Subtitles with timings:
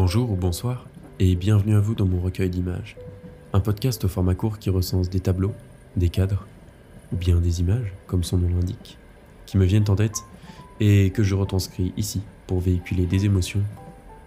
[0.00, 0.86] Bonjour ou bonsoir,
[1.18, 2.96] et bienvenue à vous dans mon recueil d'images.
[3.52, 5.52] Un podcast au format court qui recense des tableaux,
[5.96, 6.46] des cadres,
[7.12, 8.96] ou bien des images, comme son nom l'indique,
[9.44, 10.22] qui me viennent en tête
[10.78, 13.64] et que je retranscris ici pour véhiculer des émotions,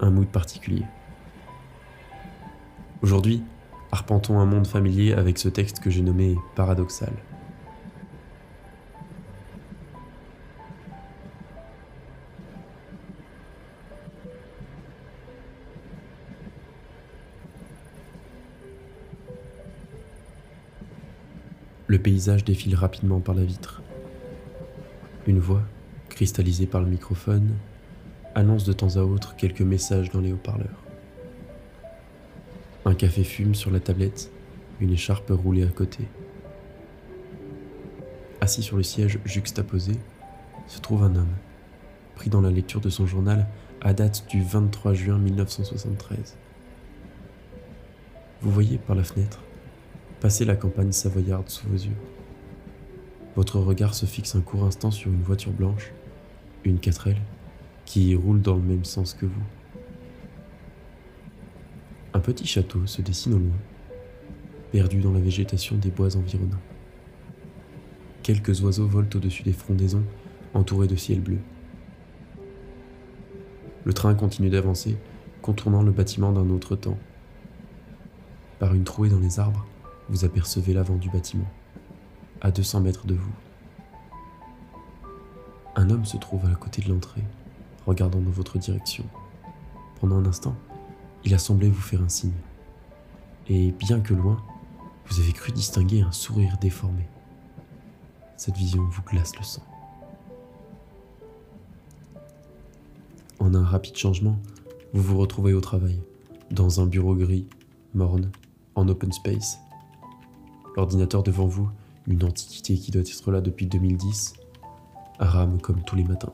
[0.00, 0.84] un mood particulier.
[3.02, 3.42] Aujourd'hui,
[3.92, 7.12] arpentons un monde familier avec ce texte que j'ai nommé paradoxal.
[21.88, 23.80] Le paysage défile rapidement par la vitre.
[25.26, 25.62] Une voix,
[26.10, 27.56] cristallisée par le microphone,
[28.34, 30.84] annonce de temps à autre quelques messages dans les haut-parleurs.
[32.84, 34.30] Un café fume sur la tablette,
[34.82, 36.04] une écharpe roulée à côté.
[38.42, 39.92] Assis sur le siège juxtaposé,
[40.66, 41.36] se trouve un homme,
[42.16, 43.46] pris dans la lecture de son journal
[43.80, 46.36] à date du 23 juin 1973.
[48.42, 49.40] Vous voyez par la fenêtre
[50.20, 51.96] Passez la campagne savoyarde sous vos yeux.
[53.36, 55.92] Votre regard se fixe un court instant sur une voiture blanche,
[56.64, 57.14] une 4L,
[57.84, 59.42] qui roule dans le même sens que vous.
[62.14, 63.56] Un petit château se dessine au loin,
[64.72, 66.58] perdu dans la végétation des bois environnants.
[68.24, 70.04] Quelques oiseaux volent au-dessus des frondaisons,
[70.52, 71.38] entourés de ciel bleu.
[73.84, 74.96] Le train continue d'avancer,
[75.42, 76.98] contournant le bâtiment d'un autre temps.
[78.58, 79.64] Par une trouée dans les arbres,
[80.08, 81.48] vous apercevez l'avant du bâtiment,
[82.40, 83.32] à 200 mètres de vous.
[85.76, 87.24] Un homme se trouve à côté de l'entrée,
[87.86, 89.04] regardant dans votre direction.
[90.00, 90.56] Pendant un instant,
[91.24, 92.32] il a semblé vous faire un signe.
[93.48, 94.42] Et bien que loin,
[95.06, 97.08] vous avez cru distinguer un sourire déformé.
[98.36, 99.62] Cette vision vous glace le sang.
[103.38, 104.38] En un rapide changement,
[104.92, 106.00] vous vous retrouvez au travail,
[106.50, 107.46] dans un bureau gris,
[107.94, 108.30] morne,
[108.74, 109.58] en open space,
[110.78, 111.68] L'ordinateur devant vous,
[112.06, 114.34] une antiquité qui doit être là depuis 2010,
[115.18, 116.32] rame comme tous les matins.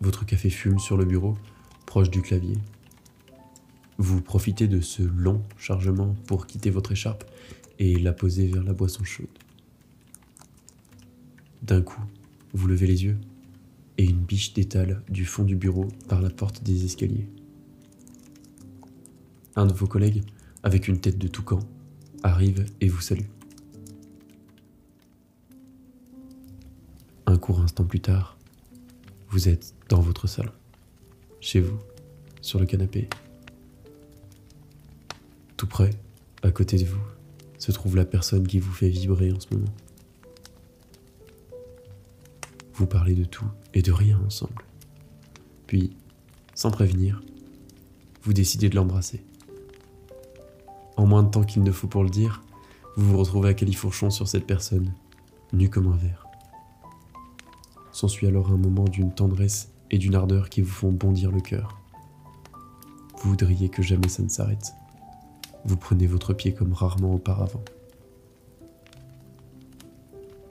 [0.00, 1.38] Votre café fume sur le bureau,
[1.86, 2.58] proche du clavier.
[3.98, 7.22] Vous profitez de ce long chargement pour quitter votre écharpe
[7.78, 9.28] et la poser vers la boisson chaude.
[11.62, 12.02] D'un coup,
[12.52, 13.18] vous levez les yeux
[13.96, 17.28] et une biche d'étale du fond du bureau par la porte des escaliers.
[19.54, 20.24] Un de vos collègues,
[20.64, 21.60] avec une tête de toucan,
[22.22, 23.26] arrive et vous salue.
[27.26, 28.36] Un court instant plus tard,
[29.28, 30.52] vous êtes dans votre salon,
[31.40, 31.78] chez vous,
[32.40, 33.08] sur le canapé.
[35.56, 35.90] Tout près,
[36.42, 37.00] à côté de vous,
[37.58, 39.72] se trouve la personne qui vous fait vibrer en ce moment.
[42.74, 44.64] Vous parlez de tout et de rien ensemble.
[45.66, 45.94] Puis,
[46.54, 47.22] sans prévenir,
[48.22, 49.22] vous décidez de l'embrasser
[51.00, 52.42] en moins de temps qu'il ne faut pour le dire,
[52.94, 54.92] vous vous retrouvez à califourchon sur cette personne,
[55.54, 56.26] nu comme un verre.
[57.90, 61.78] S'ensuit alors un moment d'une tendresse et d'une ardeur qui vous font bondir le cœur.
[63.16, 64.74] Vous voudriez que jamais ça ne s'arrête.
[65.64, 67.64] Vous prenez votre pied comme rarement auparavant.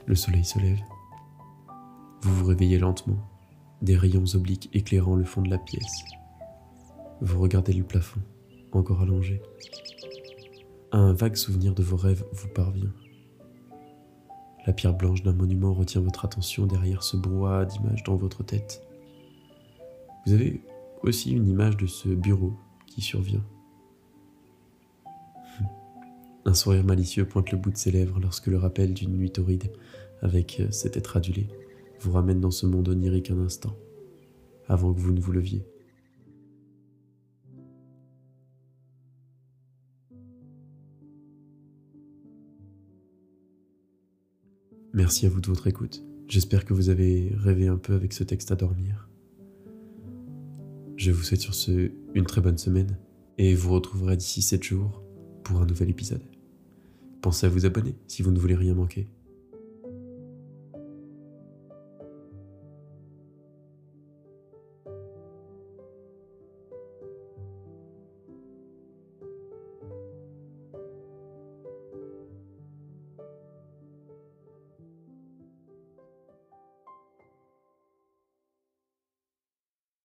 [0.07, 0.81] Le soleil se lève.
[2.23, 3.19] Vous vous réveillez lentement,
[3.83, 6.03] des rayons obliques éclairant le fond de la pièce.
[7.21, 8.21] Vous regardez le plafond,
[8.71, 9.43] encore allongé.
[10.91, 12.91] Un vague souvenir de vos rêves vous parvient.
[14.65, 18.81] La pierre blanche d'un monument retient votre attention derrière ce brouhaha d'images dans votre tête.
[20.25, 20.61] Vous avez
[21.03, 22.53] aussi une image de ce bureau
[22.87, 23.45] qui survient.
[26.45, 29.71] Un sourire malicieux pointe le bout de ses lèvres lorsque le rappel d'une nuit torride
[30.23, 31.47] avec cet être adulé
[31.99, 33.75] vous ramène dans ce monde onirique un instant,
[34.67, 35.63] avant que vous ne vous leviez.
[44.93, 46.03] Merci à vous de votre écoute.
[46.27, 49.07] J'espère que vous avez rêvé un peu avec ce texte à dormir.
[50.95, 52.97] Je vous souhaite sur ce une très bonne semaine
[53.37, 55.03] et vous retrouverez d'ici 7 jours
[55.43, 56.23] pour un nouvel épisode.
[57.21, 59.07] Pensez à vous abonner si vous ne voulez rien manquer.